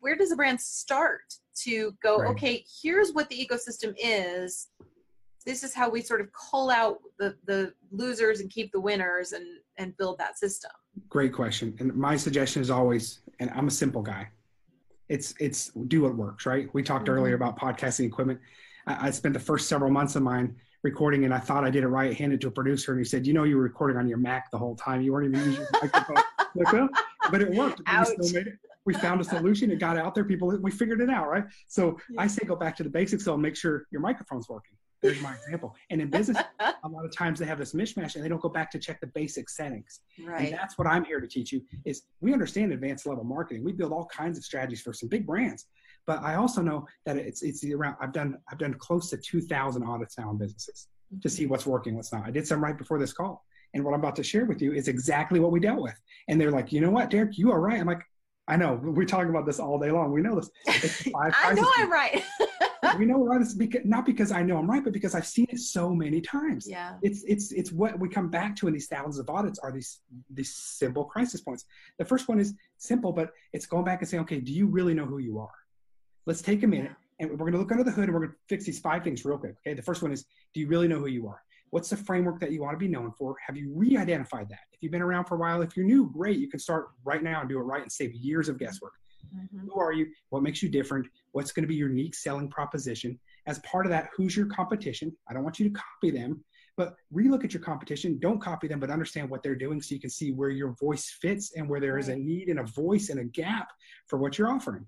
where 0.00 0.16
does 0.16 0.32
a 0.32 0.36
brand 0.36 0.60
start 0.60 1.22
to 1.54 1.92
go 2.02 2.18
right. 2.18 2.30
okay 2.30 2.64
here's 2.82 3.12
what 3.12 3.28
the 3.30 3.46
ecosystem 3.46 3.94
is 3.98 4.68
this 5.48 5.64
is 5.64 5.72
how 5.72 5.88
we 5.88 6.02
sort 6.02 6.20
of 6.20 6.28
cull 6.32 6.70
out 6.70 6.98
the 7.18 7.34
the 7.46 7.72
losers 7.90 8.40
and 8.40 8.50
keep 8.50 8.70
the 8.70 8.80
winners 8.80 9.32
and 9.32 9.46
and 9.78 9.96
build 9.96 10.18
that 10.18 10.38
system. 10.38 10.70
Great 11.08 11.32
question. 11.32 11.74
And 11.80 11.94
my 11.94 12.16
suggestion 12.16 12.60
is 12.60 12.70
always 12.70 13.20
and 13.40 13.50
i'm 13.54 13.66
a 13.66 13.70
simple 13.70 14.02
guy 14.02 14.28
it's 15.08 15.32
it's 15.40 15.70
do 15.88 16.02
what 16.02 16.14
works 16.16 16.44
right? 16.44 16.68
We 16.74 16.82
talked 16.82 17.06
mm-hmm. 17.06 17.14
earlier 17.14 17.34
about 17.34 17.58
podcasting 17.58 18.04
equipment. 18.04 18.40
I, 18.86 19.08
I, 19.08 19.10
spent 19.10 19.32
the 19.32 19.40
first 19.40 19.68
several 19.68 19.90
months 19.90 20.16
of 20.16 20.22
mine 20.22 20.54
recording 20.82 21.24
and 21.24 21.32
i 21.32 21.38
thought 21.38 21.64
i 21.64 21.70
did 21.70 21.82
it 21.82 21.88
right 21.88 22.16
handed 22.16 22.40
to 22.42 22.48
a 22.48 22.50
producer 22.50 22.92
and 22.92 23.00
he 23.00 23.04
said 23.04 23.26
you 23.26 23.32
know 23.32 23.44
you 23.44 23.56
were 23.56 23.62
recording 23.62 23.96
on 23.96 24.06
your 24.06 24.18
mac 24.18 24.50
the 24.50 24.58
whole 24.58 24.76
time. 24.76 25.00
You 25.00 25.12
weren't 25.12 25.34
even 25.34 25.44
using 25.50 25.64
the 25.64 25.78
microphone. 25.82 26.22
Like, 26.54 26.90
but 27.30 27.42
it 27.42 27.50
worked. 27.50 27.82
We 27.86 28.40
it. 28.40 28.48
We 28.86 28.94
found 28.94 29.20
a 29.20 29.24
solution. 29.24 29.70
It 29.70 29.78
got 29.78 29.98
out 29.98 30.14
there. 30.14 30.24
People 30.24 30.48
we 30.62 30.70
figured 30.70 31.00
it 31.00 31.10
out 31.10 31.28
right? 31.28 31.44
So 31.68 31.98
yeah. 32.10 32.22
i 32.22 32.26
say 32.26 32.44
go 32.46 32.56
back 32.56 32.74
to 32.78 32.82
the 32.82 32.88
basics 32.88 33.24
so 33.24 33.36
make 33.36 33.54
sure 33.54 33.86
your 33.92 34.00
microphone's 34.00 34.48
working 34.48 34.74
there's 35.02 35.20
my 35.20 35.34
example. 35.34 35.74
And 35.90 36.00
in 36.00 36.10
business, 36.10 36.38
a 36.60 36.88
lot 36.88 37.04
of 37.04 37.14
times 37.14 37.38
they 37.38 37.46
have 37.46 37.58
this 37.58 37.74
mishmash 37.74 38.16
and 38.16 38.24
they 38.24 38.28
don't 38.28 38.40
go 38.40 38.48
back 38.48 38.70
to 38.72 38.78
check 38.78 39.00
the 39.00 39.06
basic 39.08 39.48
settings. 39.48 40.00
Right. 40.24 40.48
And 40.48 40.54
that's 40.54 40.76
what 40.78 40.86
I'm 40.86 41.04
here 41.04 41.20
to 41.20 41.26
teach 41.26 41.52
you 41.52 41.62
is 41.84 42.02
we 42.20 42.32
understand 42.32 42.72
advanced 42.72 43.06
level 43.06 43.24
marketing. 43.24 43.64
We 43.64 43.72
build 43.72 43.92
all 43.92 44.06
kinds 44.06 44.38
of 44.38 44.44
strategies 44.44 44.82
for 44.82 44.92
some 44.92 45.08
big 45.08 45.26
brands. 45.26 45.66
But 46.06 46.22
I 46.22 46.36
also 46.36 46.62
know 46.62 46.86
that 47.04 47.16
it's 47.16 47.42
it's 47.42 47.62
around 47.64 47.96
I've 48.00 48.12
done 48.12 48.38
I've 48.50 48.58
done 48.58 48.74
close 48.74 49.10
to 49.10 49.18
2,000 49.18 49.82
audits 49.82 50.18
now 50.18 50.30
in 50.30 50.38
businesses 50.38 50.88
to 51.22 51.28
see 51.28 51.42
mm-hmm. 51.42 51.50
what's 51.50 51.66
working, 51.66 51.96
what's 51.96 52.12
not. 52.12 52.26
I 52.26 52.30
did 52.30 52.46
some 52.46 52.64
right 52.64 52.76
before 52.76 52.98
this 52.98 53.12
call. 53.12 53.44
And 53.74 53.84
what 53.84 53.92
I'm 53.92 54.00
about 54.00 54.16
to 54.16 54.22
share 54.22 54.46
with 54.46 54.62
you 54.62 54.72
is 54.72 54.88
exactly 54.88 55.40
what 55.40 55.52
we 55.52 55.60
dealt 55.60 55.82
with. 55.82 55.98
And 56.28 56.40
they're 56.40 56.50
like, 56.50 56.72
you 56.72 56.80
know 56.80 56.90
what, 56.90 57.10
Derek, 57.10 57.36
you 57.36 57.52
are 57.52 57.60
right. 57.60 57.78
I'm 57.78 57.86
like, 57.86 58.02
I 58.48 58.56
know 58.56 58.80
we're 58.82 59.04
talking 59.04 59.28
about 59.28 59.44
this 59.44 59.60
all 59.60 59.78
day 59.78 59.90
long. 59.90 60.10
We 60.10 60.22
know 60.22 60.40
this. 60.40 61.06
I 61.14 61.52
know 61.52 61.70
I'm 61.76 61.92
right. 61.92 62.22
we 62.96 63.06
know 63.06 63.24
right 63.24 63.40
is 63.40 63.54
because 63.54 63.82
not 63.84 64.06
because 64.06 64.30
I 64.30 64.42
know 64.42 64.56
I'm 64.56 64.70
right, 64.70 64.82
but 64.82 64.92
because 64.92 65.14
I've 65.14 65.26
seen 65.26 65.46
it 65.48 65.58
so 65.58 65.94
many 65.94 66.20
times. 66.20 66.66
Yeah. 66.68 66.94
It's 67.02 67.24
it's 67.26 67.52
it's 67.52 67.72
what 67.72 67.98
we 67.98 68.08
come 68.08 68.30
back 68.30 68.54
to 68.56 68.68
in 68.68 68.72
these 68.72 68.86
thousands 68.86 69.18
of 69.18 69.28
audits 69.28 69.58
are 69.58 69.72
these 69.72 70.00
these 70.30 70.54
simple 70.54 71.04
crisis 71.04 71.40
points. 71.40 71.64
The 71.98 72.04
first 72.04 72.28
one 72.28 72.38
is 72.38 72.54
simple, 72.78 73.12
but 73.12 73.30
it's 73.52 73.66
going 73.66 73.84
back 73.84 74.00
and 74.00 74.08
saying, 74.08 74.22
okay, 74.22 74.40
do 74.40 74.52
you 74.52 74.66
really 74.66 74.94
know 74.94 75.06
who 75.06 75.18
you 75.18 75.38
are? 75.38 75.50
Let's 76.26 76.42
take 76.42 76.62
a 76.62 76.66
minute 76.66 76.92
and 77.20 77.30
we're 77.30 77.36
going 77.38 77.52
to 77.52 77.58
look 77.58 77.72
under 77.72 77.84
the 77.84 77.90
hood 77.90 78.04
and 78.04 78.14
we're 78.14 78.20
going 78.20 78.32
to 78.32 78.36
fix 78.48 78.64
these 78.64 78.78
five 78.78 79.02
things 79.02 79.24
real 79.24 79.38
quick. 79.38 79.56
Okay. 79.66 79.74
The 79.74 79.82
first 79.82 80.02
one 80.02 80.12
is, 80.12 80.24
do 80.54 80.60
you 80.60 80.68
really 80.68 80.88
know 80.88 80.98
who 80.98 81.08
you 81.08 81.26
are? 81.26 81.40
What's 81.70 81.90
the 81.90 81.96
framework 81.96 82.40
that 82.40 82.52
you 82.52 82.62
want 82.62 82.74
to 82.74 82.78
be 82.78 82.88
known 82.88 83.12
for? 83.12 83.36
Have 83.46 83.56
you 83.56 83.72
re-identified 83.74 84.48
that? 84.48 84.60
If 84.72 84.82
you've 84.82 84.92
been 84.92 85.02
around 85.02 85.26
for 85.26 85.34
a 85.34 85.38
while, 85.38 85.60
if 85.60 85.76
you're 85.76 85.84
new, 85.84 86.10
great. 86.10 86.38
You 86.38 86.48
can 86.48 86.60
start 86.60 86.88
right 87.04 87.22
now 87.22 87.40
and 87.40 87.48
do 87.48 87.58
it 87.58 87.62
right 87.62 87.82
and 87.82 87.92
save 87.92 88.14
years 88.14 88.48
of 88.48 88.58
guesswork. 88.58 88.92
Mm-hmm. 89.34 89.68
Who 89.68 89.80
are 89.80 89.92
you? 89.92 90.06
What 90.30 90.42
makes 90.42 90.62
you 90.62 90.68
different? 90.68 91.06
What's 91.32 91.52
going 91.52 91.64
to 91.64 91.68
be 91.68 91.74
your 91.74 91.88
unique 91.88 92.14
selling 92.14 92.48
proposition? 92.48 93.18
As 93.46 93.58
part 93.60 93.86
of 93.86 93.90
that, 93.90 94.10
who's 94.16 94.36
your 94.36 94.46
competition? 94.46 95.14
I 95.28 95.34
don't 95.34 95.42
want 95.42 95.58
you 95.58 95.68
to 95.68 95.74
copy 95.74 96.10
them, 96.10 96.44
but 96.76 96.94
relook 97.14 97.44
at 97.44 97.52
your 97.52 97.62
competition. 97.62 98.18
Don't 98.18 98.40
copy 98.40 98.68
them, 98.68 98.80
but 98.80 98.90
understand 98.90 99.30
what 99.30 99.42
they're 99.42 99.54
doing 99.54 99.80
so 99.80 99.94
you 99.94 100.00
can 100.00 100.10
see 100.10 100.32
where 100.32 100.50
your 100.50 100.72
voice 100.80 101.16
fits 101.20 101.52
and 101.56 101.68
where 101.68 101.80
there 101.80 101.98
is 101.98 102.08
a 102.08 102.16
need 102.16 102.48
and 102.48 102.60
a 102.60 102.64
voice 102.64 103.08
and 103.08 103.20
a 103.20 103.24
gap 103.24 103.68
for 104.06 104.18
what 104.18 104.38
you're 104.38 104.50
offering. 104.50 104.86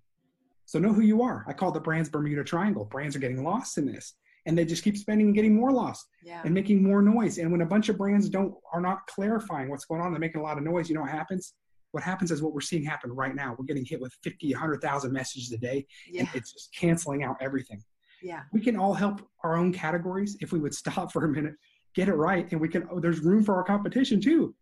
So 0.67 0.79
know 0.79 0.93
who 0.93 1.03
you 1.03 1.23
are. 1.23 1.45
I 1.49 1.53
call 1.53 1.73
the 1.73 1.81
brands 1.81 2.09
Bermuda 2.09 2.45
Triangle. 2.45 2.85
Brands 2.85 3.17
are 3.17 3.21
getting 3.21 3.43
lost 3.43 3.77
in 3.77 3.87
this 3.87 4.15
and 4.47 4.57
they 4.57 4.65
just 4.65 4.83
keep 4.83 4.97
spending 4.97 5.29
and 5.29 5.35
getting 5.35 5.55
more 5.55 5.73
lost 5.73 6.09
yeah. 6.25 6.43
and 6.45 6.55
making 6.55 6.83
more 6.83 7.03
noise. 7.03 7.39
And 7.39 7.51
when 7.53 7.61
a 7.61 7.67
bunch 7.67 7.89
of 7.89 7.99
brands 7.99 8.29
don't 8.29 8.55
are 8.73 8.81
not 8.81 9.07
clarifying 9.07 9.69
what's 9.69 9.85
going 9.85 10.01
on, 10.01 10.13
they're 10.13 10.21
making 10.21 10.41
a 10.41 10.45
lot 10.45 10.59
of 10.59 10.65
noise. 10.65 10.89
You 10.89 10.95
know 10.95 11.03
what 11.03 11.11
happens? 11.11 11.55
What 11.93 12.03
happens 12.03 12.31
is 12.31 12.43
what 12.43 12.53
we're 12.53 12.61
seeing 12.61 12.85
happen 12.85 13.11
right 13.11 13.35
now. 13.35 13.55
We're 13.59 13.65
getting 13.65 13.85
hit 13.85 14.01
with 14.01 14.17
50, 14.23 14.53
100,000 14.53 15.13
messages 15.13 15.53
a 15.53 15.59
day, 15.59 15.87
yeah. 16.09 16.21
and 16.21 16.29
it's 16.35 16.53
just 16.53 16.75
canceling 16.75 17.25
out 17.25 17.37
everything. 17.41 17.83
Yeah. 18.23 18.43
We 18.53 18.61
can 18.61 18.77
all 18.77 18.95
help 18.95 19.23
our 19.45 19.57
own 19.57 19.73
categories 19.73 20.37
if 20.41 20.53
we 20.53 20.59
would 20.59 20.75
stop 20.75 21.13
for 21.13 21.25
a 21.25 21.29
minute, 21.29 21.55
get 21.95 22.09
it 22.09 22.15
right, 22.15 22.51
and 22.53 22.61
we 22.61 22.69
can. 22.69 22.87
Oh, 22.91 23.01
there's 23.01 23.21
room 23.21 23.43
for 23.43 23.57
our 23.57 23.65
competition 23.65 24.21
too. 24.21 24.55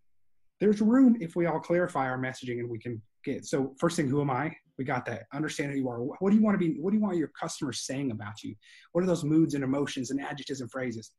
There's 0.60 0.80
room 0.80 1.16
if 1.20 1.36
we 1.36 1.46
all 1.46 1.60
clarify 1.60 2.08
our 2.08 2.18
messaging 2.18 2.58
and 2.58 2.68
we 2.68 2.78
can 2.78 3.00
get. 3.24 3.46
So 3.46 3.74
first 3.78 3.96
thing, 3.96 4.08
who 4.08 4.20
am 4.20 4.30
I? 4.30 4.56
We 4.76 4.84
got 4.84 5.04
that. 5.06 5.24
Understand 5.32 5.72
who 5.72 5.78
you 5.78 5.88
are. 5.88 5.98
What 5.98 6.30
do 6.30 6.36
you 6.36 6.42
want 6.42 6.54
to 6.54 6.58
be? 6.58 6.80
What 6.80 6.90
do 6.90 6.96
you 6.96 7.02
want 7.02 7.16
your 7.16 7.30
customers 7.40 7.80
saying 7.84 8.10
about 8.10 8.42
you? 8.42 8.54
What 8.92 9.02
are 9.02 9.06
those 9.06 9.24
moods 9.24 9.54
and 9.54 9.64
emotions 9.64 10.10
and 10.10 10.20
adjectives 10.20 10.60
and 10.60 10.70
phrases? 10.70 11.12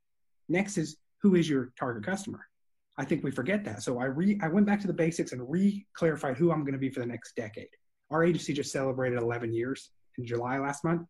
Next 0.48 0.78
is 0.78 0.98
who 1.22 1.36
is 1.36 1.50
your 1.50 1.72
target 1.78 2.06
customer? 2.06 2.40
I 3.00 3.06
think 3.06 3.24
we 3.24 3.32
forget 3.32 3.64
that. 3.64 3.82
So 3.82 3.98
I 3.98 4.06
re 4.06 4.38
I 4.44 4.50
went 4.50 4.68
back 4.68 4.82
to 4.82 4.88
the 4.88 4.94
basics 4.94 5.32
and 5.32 5.50
re-clarified 5.50 6.36
who 6.36 6.52
I'm 6.52 6.62
going 6.62 6.74
to 6.74 6.80
be 6.80 6.90
for 6.90 7.00
the 7.00 7.06
next 7.06 7.34
decade. 7.34 7.70
Our 8.12 8.26
agency 8.26 8.52
just 8.52 8.74
celebrated 8.74 9.18
11 9.20 9.54
years 9.54 9.92
in 10.18 10.26
July 10.26 10.60
last 10.60 10.84
month. 10.84 11.08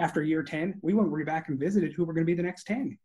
After 0.00 0.20
year 0.20 0.42
10, 0.42 0.80
we 0.82 0.94
went 0.94 1.26
back 1.26 1.48
and 1.48 1.58
visited 1.58 1.92
who 1.92 2.04
we're 2.04 2.12
going 2.12 2.26
to 2.26 2.32
be 2.32 2.34
the 2.34 2.42
next 2.42 2.64
10. 2.64 2.98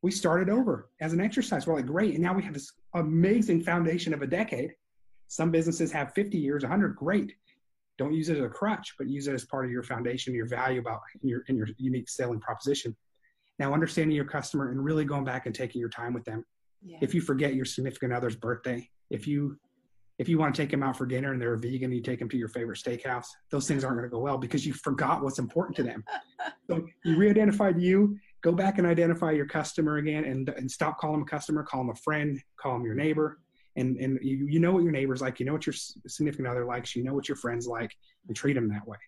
We 0.00 0.10
started 0.10 0.48
over 0.48 0.88
as 1.02 1.12
an 1.12 1.20
exercise. 1.20 1.66
We're 1.66 1.74
like, 1.74 1.86
great. 1.86 2.14
And 2.14 2.22
now 2.22 2.32
we 2.32 2.42
have 2.44 2.54
this 2.54 2.72
amazing 2.94 3.62
foundation 3.62 4.14
of 4.14 4.22
a 4.22 4.26
decade. 4.26 4.72
Some 5.28 5.50
businesses 5.50 5.92
have 5.92 6.14
50 6.14 6.38
years, 6.38 6.62
100. 6.62 6.96
Great. 6.96 7.34
Don't 7.98 8.14
use 8.14 8.30
it 8.30 8.38
as 8.38 8.44
a 8.44 8.48
crutch, 8.48 8.94
but 8.96 9.08
use 9.08 9.28
it 9.28 9.34
as 9.34 9.44
part 9.44 9.66
of 9.66 9.70
your 9.70 9.82
foundation, 9.82 10.34
your 10.34 10.48
value 10.48 10.80
about 10.80 11.00
in 11.22 11.28
your, 11.28 11.42
in 11.48 11.56
your 11.56 11.68
unique 11.76 12.08
selling 12.08 12.40
proposition. 12.40 12.96
Now, 13.58 13.74
understanding 13.74 14.16
your 14.16 14.26
customer 14.26 14.70
and 14.70 14.82
really 14.82 15.04
going 15.04 15.24
back 15.24 15.44
and 15.44 15.54
taking 15.54 15.80
your 15.80 15.90
time 15.90 16.14
with 16.14 16.24
them 16.24 16.44
yeah. 16.82 16.98
If 17.00 17.14
you 17.14 17.20
forget 17.20 17.54
your 17.54 17.64
significant 17.64 18.12
other's 18.12 18.36
birthday, 18.36 18.88
if 19.10 19.26
you 19.26 19.58
if 20.18 20.28
you 20.28 20.38
want 20.38 20.54
to 20.54 20.62
take 20.62 20.70
them 20.70 20.82
out 20.82 20.96
for 20.96 21.04
dinner 21.04 21.32
and 21.32 21.40
they're 21.40 21.52
a 21.52 21.58
vegan, 21.58 21.92
you 21.92 22.00
take 22.00 22.18
them 22.18 22.28
to 22.30 22.38
your 22.38 22.48
favorite 22.48 22.78
steakhouse. 22.78 23.26
Those 23.50 23.68
things 23.68 23.84
aren't 23.84 23.98
going 23.98 24.08
to 24.08 24.12
go 24.12 24.20
well 24.20 24.38
because 24.38 24.64
you 24.64 24.72
forgot 24.72 25.22
what's 25.22 25.38
important 25.38 25.76
to 25.76 25.82
them. 25.82 26.02
so 26.70 26.86
you 27.04 27.16
re-identified 27.18 27.78
you. 27.78 28.18
Go 28.42 28.52
back 28.52 28.78
and 28.78 28.86
identify 28.86 29.32
your 29.32 29.46
customer 29.46 29.96
again, 29.96 30.24
and 30.24 30.48
and 30.50 30.70
stop 30.70 30.98
calling 30.98 31.18
them 31.18 31.26
a 31.26 31.30
customer. 31.30 31.62
Call 31.64 31.80
them 31.80 31.90
a 31.90 31.96
friend. 31.96 32.40
Call 32.58 32.74
them 32.74 32.84
your 32.84 32.94
neighbor. 32.94 33.38
And 33.76 33.96
and 33.98 34.18
you 34.22 34.46
you 34.46 34.60
know 34.60 34.72
what 34.72 34.84
your 34.84 34.92
neighbor's 34.92 35.20
like. 35.20 35.40
You 35.40 35.46
know 35.46 35.52
what 35.52 35.66
your 35.66 35.74
significant 36.06 36.48
other 36.48 36.64
likes. 36.64 36.94
You 36.94 37.02
know 37.02 37.12
what 37.12 37.28
your 37.28 37.36
friends 37.36 37.66
like, 37.66 37.90
and 38.28 38.36
treat 38.36 38.54
them 38.54 38.68
that 38.68 38.86
way. 38.86 38.98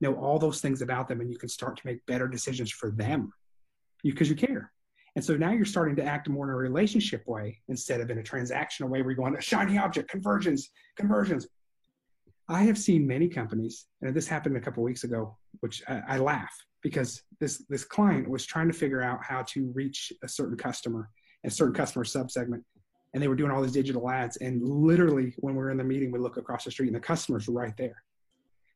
Know 0.00 0.14
all 0.14 0.38
those 0.38 0.60
things 0.60 0.82
about 0.82 1.08
them, 1.08 1.20
and 1.20 1.30
you 1.30 1.38
can 1.38 1.48
start 1.48 1.76
to 1.76 1.86
make 1.86 2.04
better 2.06 2.28
decisions 2.28 2.72
for 2.72 2.90
them, 2.90 3.32
because 4.02 4.28
you, 4.28 4.34
you 4.34 4.46
care. 4.46 4.72
And 5.18 5.24
so 5.24 5.36
now 5.36 5.50
you're 5.50 5.64
starting 5.64 5.96
to 5.96 6.04
act 6.04 6.28
more 6.28 6.44
in 6.44 6.50
a 6.50 6.56
relationship 6.56 7.26
way 7.26 7.60
instead 7.66 8.00
of 8.00 8.08
in 8.08 8.20
a 8.20 8.22
transactional 8.22 8.88
way 8.88 9.02
where 9.02 9.10
you're 9.10 9.16
going 9.16 9.34
a 9.36 9.40
shiny 9.40 9.76
object, 9.76 10.08
conversions, 10.08 10.70
conversions. 10.94 11.48
I 12.48 12.62
have 12.62 12.78
seen 12.78 13.04
many 13.04 13.26
companies, 13.26 13.86
and 14.00 14.14
this 14.14 14.28
happened 14.28 14.56
a 14.56 14.60
couple 14.60 14.84
weeks 14.84 15.02
ago, 15.02 15.36
which 15.58 15.82
I, 15.88 16.02
I, 16.06 16.18
laugh 16.18 16.54
because 16.84 17.24
this 17.40 17.64
this 17.68 17.82
client 17.82 18.30
was 18.30 18.46
trying 18.46 18.68
to 18.68 18.72
figure 18.72 19.02
out 19.02 19.18
how 19.24 19.42
to 19.48 19.72
reach 19.74 20.12
a 20.22 20.28
certain 20.28 20.56
customer, 20.56 21.10
a 21.44 21.50
certain 21.50 21.74
customer 21.74 22.04
subsegment, 22.04 22.62
and 23.12 23.20
they 23.20 23.26
were 23.26 23.34
doing 23.34 23.50
all 23.50 23.60
these 23.60 23.72
digital 23.72 24.08
ads. 24.08 24.36
And 24.36 24.62
literally, 24.62 25.34
when 25.38 25.56
we 25.56 25.62
are 25.64 25.72
in 25.72 25.78
the 25.78 25.82
meeting, 25.82 26.12
we 26.12 26.20
look 26.20 26.36
across 26.36 26.62
the 26.62 26.70
street, 26.70 26.86
and 26.86 26.94
the 26.94 27.00
customer's 27.00 27.48
were 27.48 27.54
right 27.54 27.76
there. 27.76 28.04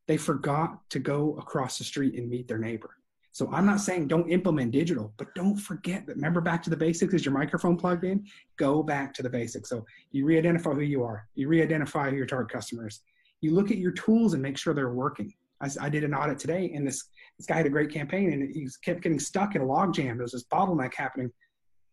They 0.09 0.17
forgot 0.17 0.91
to 0.91 0.99
go 0.99 1.37
across 1.39 1.79
the 1.79 1.85
street 1.85 2.17
and 2.17 2.29
meet 2.29 2.49
their 2.49 2.59
neighbor. 2.59 2.97
So 3.33 3.51
I'm 3.51 3.65
not 3.65 3.81
saying 3.81 4.09
don't 4.09 4.29
implement 4.29 4.73
digital, 4.73 5.13
but 5.17 5.35
don't 5.35 5.57
forget 5.57 6.07
that. 6.07 6.17
Remember 6.17 6.43
back 6.43 6.63
to 6.65 6.71
the 6.71 6.77
basics. 6.77 7.15
Is 7.15 7.25
your 7.25 7.35
microphone 7.35 7.77
plugged 7.77 8.05
in? 8.05 8.27
Go 8.59 8.83
back 8.83 9.15
to 9.15 9.23
the 9.23 9.31
basics. 9.31 9.71
So 9.71 9.87
you 10.11 10.27
re-identify 10.27 10.73
who 10.73 10.83
you 10.83 11.03
are. 11.03 11.27
You 11.35 11.49
re-identify 11.49 12.11
who 12.11 12.17
your 12.17 12.27
target 12.27 12.53
customers. 12.53 13.01
You 13.41 13.53
look 13.55 13.71
at 13.71 13.79
your 13.79 13.93
tools 13.93 14.35
and 14.35 14.43
make 14.43 14.59
sure 14.59 14.75
they're 14.75 14.93
working. 14.93 15.33
I, 15.81 15.89
did 15.89 16.03
an 16.03 16.13
audit 16.13 16.39
today, 16.39 16.73
and 16.75 16.87
this 16.87 17.05
this 17.39 17.47
guy 17.47 17.57
had 17.57 17.67
a 17.67 17.71
great 17.71 17.91
campaign, 17.91 18.33
and 18.33 18.53
he 18.53 18.69
kept 18.85 19.01
getting 19.01 19.21
stuck 19.21 19.55
in 19.55 19.63
a 19.63 19.65
log 19.65 19.95
jam. 19.95 20.17
There 20.17 20.25
was 20.25 20.33
this 20.33 20.45
bottleneck 20.45 20.93
happening. 20.95 21.31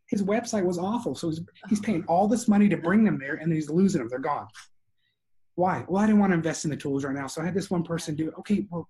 His 0.08 0.24
website 0.24 0.65
was 0.65 0.79
awful, 0.79 1.13
so 1.13 1.29
he's, 1.29 1.41
he's 1.69 1.79
paying 1.79 2.03
all 2.08 2.27
this 2.27 2.48
money 2.48 2.67
to 2.69 2.77
bring 2.77 3.03
them 3.03 3.19
there, 3.19 3.36
and 3.36 3.53
he's 3.53 3.69
losing 3.69 4.00
them. 4.00 4.10
They're 4.10 4.17
gone. 4.17 4.48
Why? 5.53 5.86
Well, 5.88 6.01
I 6.01 6.08
didn't 6.08 6.19
want 6.19 6.31
to 6.31 6.36
invest 6.36 6.65
in 6.65 6.72
the 6.72 6.77
tools 6.77 7.03
right 7.03 7.13
now, 7.13 7.27
so 7.27 7.43
I 7.43 7.46
had 7.46 7.53
this 7.53 7.69
one 7.69 7.84
person 7.84 8.15
do. 8.15 8.31
Okay, 8.39 8.65
well, 8.72 8.89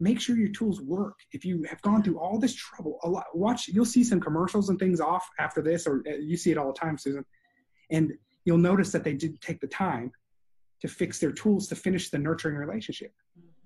make 0.00 0.20
sure 0.20 0.36
your 0.36 0.48
tools 0.48 0.80
work. 0.80 1.18
If 1.32 1.44
you 1.44 1.64
have 1.68 1.80
gone 1.82 2.02
through 2.02 2.18
all 2.18 2.38
this 2.38 2.54
trouble, 2.54 2.98
a 3.02 3.08
lot, 3.08 3.26
watch. 3.34 3.68
You'll 3.68 3.84
see 3.84 4.02
some 4.02 4.20
commercials 4.20 4.70
and 4.70 4.78
things 4.78 5.00
off 5.00 5.28
after 5.38 5.62
this, 5.62 5.86
or 5.86 6.02
uh, 6.08 6.16
you 6.16 6.36
see 6.36 6.50
it 6.50 6.58
all 6.58 6.72
the 6.72 6.78
time, 6.78 6.96
Susan. 6.98 7.24
And 7.90 8.12
you'll 8.44 8.58
notice 8.58 8.90
that 8.92 9.04
they 9.04 9.12
didn't 9.12 9.40
take 9.40 9.60
the 9.60 9.66
time 9.66 10.12
to 10.80 10.88
fix 10.88 11.18
their 11.18 11.32
tools 11.32 11.68
to 11.68 11.76
finish 11.76 12.08
the 12.08 12.18
nurturing 12.18 12.56
relationship. 12.56 13.12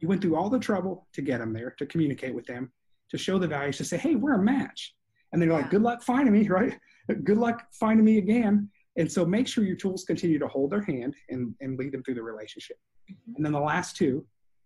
You 0.00 0.08
went 0.08 0.20
through 0.20 0.36
all 0.36 0.50
the 0.50 0.58
trouble 0.58 1.06
to 1.12 1.22
get 1.22 1.38
them 1.38 1.52
there, 1.52 1.74
to 1.78 1.86
communicate 1.86 2.34
with 2.34 2.46
them, 2.46 2.72
to 3.10 3.18
show 3.18 3.38
the 3.38 3.46
values, 3.46 3.78
to 3.78 3.84
say, 3.84 3.96
hey, 3.96 4.16
we're 4.16 4.34
a 4.34 4.42
match. 4.42 4.94
And 5.32 5.40
they're 5.40 5.52
like, 5.52 5.70
good 5.70 5.82
luck 5.82 6.02
finding 6.02 6.32
me, 6.32 6.48
right? 6.48 6.76
Good 7.22 7.38
luck 7.38 7.66
finding 7.72 8.04
me 8.04 8.18
again. 8.18 8.68
And 8.96 9.10
so 9.10 9.24
make 9.24 9.46
sure 9.46 9.64
your 9.64 9.76
tools 9.76 10.04
continue 10.04 10.38
to 10.38 10.48
hold 10.48 10.70
their 10.70 10.82
hand 10.82 11.14
and, 11.28 11.54
and 11.60 11.78
lead 11.78 11.92
them 11.92 12.02
through 12.02 12.14
the 12.14 12.22
relationship. 12.22 12.76
Mm-hmm. 13.10 13.36
And 13.36 13.44
then 13.44 13.52
the 13.52 13.60
last 13.60 13.96
two, 13.96 14.24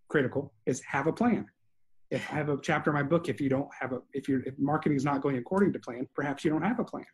critical, 0.09 0.53
is 0.67 0.83
have 0.83 1.07
a 1.07 1.13
plan. 1.13 1.47
If 2.11 2.31
I 2.33 2.37
have 2.37 2.49
a 2.49 2.59
chapter 2.63 2.91
in 2.91 2.95
my 2.95 3.03
book, 3.03 3.29
if 3.29 3.41
you 3.41 3.49
don't 3.49 3.69
have 3.79 3.93
a, 3.93 4.01
if 4.13 4.29
your 4.29 4.41
if 4.43 4.59
marketing 4.59 4.97
is 4.97 5.05
not 5.05 5.21
going 5.21 5.37
according 5.37 5.73
to 5.75 5.79
plan, 5.79 6.09
perhaps 6.15 6.45
you 6.45 6.51
don't 6.51 6.63
have 6.63 6.79
a 6.79 6.85
plan. 6.85 7.05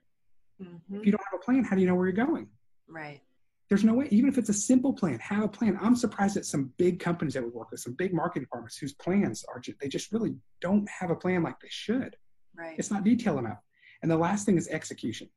Mm-hmm. 0.63 0.97
If 1.01 1.07
you 1.07 1.13
don't 1.13 1.23
have 1.31 1.41
a 1.41 1.45
plan, 1.45 1.65
how 1.65 1.75
do 1.75 1.83
you 1.83 1.89
know 1.89 1.97
where 1.97 2.07
you're 2.07 2.27
going? 2.27 2.47
Right. 2.89 3.21
There's 3.69 3.83
no 3.83 3.95
way, 3.95 4.09
even 4.11 4.29
if 4.29 4.39
it's 4.39 4.51
a 4.51 4.55
simple 4.55 4.93
plan, 4.93 5.19
have 5.21 5.43
a 5.43 5.49
plan. 5.49 5.79
I'm 5.81 5.97
surprised 5.97 6.37
at 6.37 6.45
some 6.45 6.73
big 6.77 7.01
companies 7.01 7.35
that 7.35 7.43
we 7.43 7.49
work 7.49 7.71
with, 7.71 7.81
some 7.81 7.95
big 7.95 8.13
marketing 8.13 8.43
departments 8.43 8.77
whose 8.77 8.93
plans 8.93 9.45
are 9.53 9.59
just, 9.59 9.81
they 9.81 9.89
just 9.89 10.13
really 10.13 10.37
don't 10.61 10.89
have 10.89 11.11
a 11.11 11.17
plan 11.17 11.43
like 11.43 11.59
they 11.61 11.69
should. 11.71 12.15
Right. 12.57 12.77
It's 12.79 12.91
not 12.91 13.05
detailed 13.05 13.39
enough. 13.39 13.59
And 14.03 14.11
the 14.11 14.17
last 14.17 14.45
thing 14.45 14.59
is 14.59 14.69
execution. 14.69 15.29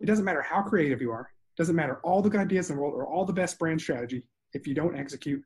It 0.00 0.06
doesn't 0.06 0.24
matter 0.24 0.42
how 0.42 0.62
creative 0.62 1.00
you 1.00 1.12
are. 1.12 1.28
It 1.56 1.60
doesn't 1.60 1.76
matter 1.76 2.00
all 2.02 2.22
the 2.22 2.30
good 2.30 2.40
ideas 2.40 2.70
in 2.70 2.76
the 2.76 2.82
world 2.82 2.94
or 2.94 3.06
all 3.06 3.26
the 3.26 3.34
best 3.34 3.58
brand 3.58 3.80
strategy. 3.80 4.26
If 4.54 4.66
you 4.66 4.74
don't 4.74 4.98
execute, 4.98 5.42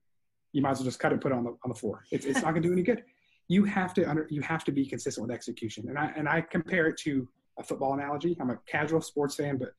you 0.52 0.62
might 0.62 0.70
as 0.70 0.78
well 0.78 0.86
just 0.86 1.00
cut 1.00 1.10
it, 1.10 1.14
and 1.14 1.22
put 1.22 1.32
it 1.32 1.34
on 1.34 1.44
the 1.44 1.50
on 1.64 1.68
the 1.68 1.74
floor. 1.74 2.04
It's, 2.12 2.24
it's 2.24 2.40
not 2.40 2.52
going 2.52 2.62
to 2.62 2.68
do 2.68 2.72
any 2.72 2.82
good. 2.82 3.02
You 3.48 3.64
have 3.64 3.94
to 3.94 4.08
under, 4.08 4.26
you 4.30 4.40
have 4.42 4.64
to 4.64 4.72
be 4.72 4.86
consistent 4.86 5.26
with 5.26 5.34
execution. 5.34 5.88
And 5.88 5.98
I 5.98 6.12
and 6.16 6.28
I 6.28 6.40
compare 6.40 6.86
it 6.88 6.96
to 7.04 7.28
a 7.58 7.62
football 7.62 7.94
analogy. 7.94 8.36
I'm 8.40 8.50
a 8.50 8.58
casual 8.66 9.00
sports 9.00 9.36
fan, 9.36 9.56
but 9.56 9.70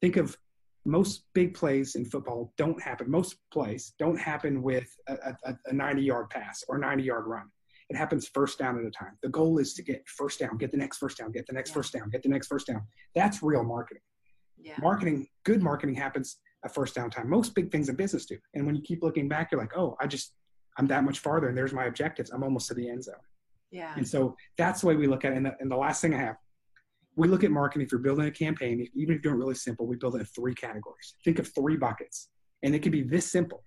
think 0.00 0.16
of 0.16 0.36
most 0.84 1.24
big 1.34 1.54
plays 1.54 1.96
in 1.96 2.04
football 2.04 2.52
don't 2.56 2.80
happen. 2.80 3.10
Most 3.10 3.36
plays 3.52 3.94
don't 3.98 4.18
happen 4.18 4.62
with 4.62 4.88
a, 5.08 5.34
a, 5.44 5.58
a 5.66 5.72
90 5.72 6.02
yard 6.02 6.30
pass 6.30 6.64
or 6.68 6.78
90 6.78 7.02
yard 7.02 7.26
run. 7.26 7.46
It 7.88 7.96
happens 7.96 8.28
first 8.28 8.58
down 8.58 8.78
at 8.78 8.84
a 8.84 8.90
time. 8.90 9.16
The 9.22 9.28
goal 9.28 9.58
is 9.58 9.74
to 9.74 9.82
get 9.82 10.08
first 10.08 10.40
down, 10.40 10.56
get 10.56 10.70
the 10.72 10.76
next 10.76 10.98
first 10.98 11.18
down, 11.18 11.30
get 11.32 11.46
the 11.46 11.52
next 11.52 11.70
yeah. 11.70 11.74
first 11.74 11.92
down, 11.92 12.10
get 12.10 12.22
the 12.22 12.28
next 12.28 12.48
first 12.48 12.66
down. 12.66 12.82
That's 13.14 13.42
real 13.42 13.62
marketing. 13.62 14.02
Yeah. 14.58 14.74
Marketing, 14.80 15.28
good 15.44 15.62
marketing 15.62 15.94
happens 15.94 16.38
a 16.64 16.68
first 16.68 16.94
down 16.94 17.10
time. 17.10 17.28
Most 17.28 17.54
big 17.54 17.70
things 17.70 17.88
in 17.88 17.94
business 17.94 18.26
do. 18.26 18.38
And 18.54 18.66
when 18.66 18.74
you 18.74 18.82
keep 18.82 19.02
looking 19.02 19.28
back, 19.28 19.52
you're 19.52 19.60
like, 19.60 19.76
oh, 19.76 19.96
I 20.00 20.06
just, 20.06 20.32
I'm 20.78 20.86
that 20.88 21.04
much 21.04 21.20
farther 21.20 21.48
and 21.48 21.56
there's 21.56 21.72
my 21.72 21.84
objectives. 21.84 22.30
I'm 22.30 22.42
almost 22.42 22.68
to 22.68 22.74
the 22.74 22.88
end 22.88 23.04
zone. 23.04 23.14
Yeah. 23.70 23.94
And 23.96 24.06
so 24.06 24.36
that's 24.56 24.80
the 24.80 24.86
way 24.86 24.96
we 24.96 25.06
look 25.06 25.24
at 25.24 25.32
it. 25.32 25.36
And 25.36 25.46
the, 25.46 25.56
and 25.60 25.70
the 25.70 25.76
last 25.76 26.00
thing 26.00 26.14
I 26.14 26.18
have, 26.18 26.36
we 27.16 27.28
look 27.28 27.44
at 27.44 27.50
marketing. 27.50 27.86
If 27.86 27.92
you're 27.92 28.00
building 28.00 28.26
a 28.26 28.30
campaign, 28.30 28.86
even 28.94 29.16
if 29.16 29.22
you're 29.24 29.32
doing 29.32 29.34
it 29.36 29.38
really 29.38 29.54
simple, 29.54 29.86
we 29.86 29.96
build 29.96 30.16
it 30.16 30.20
in 30.20 30.26
three 30.26 30.54
categories. 30.54 31.14
Think 31.24 31.38
of 31.38 31.52
three 31.54 31.76
buckets, 31.76 32.28
and 32.62 32.74
it 32.74 32.82
can 32.82 32.92
be 32.92 33.02
this 33.02 33.30
simple. 33.30 33.64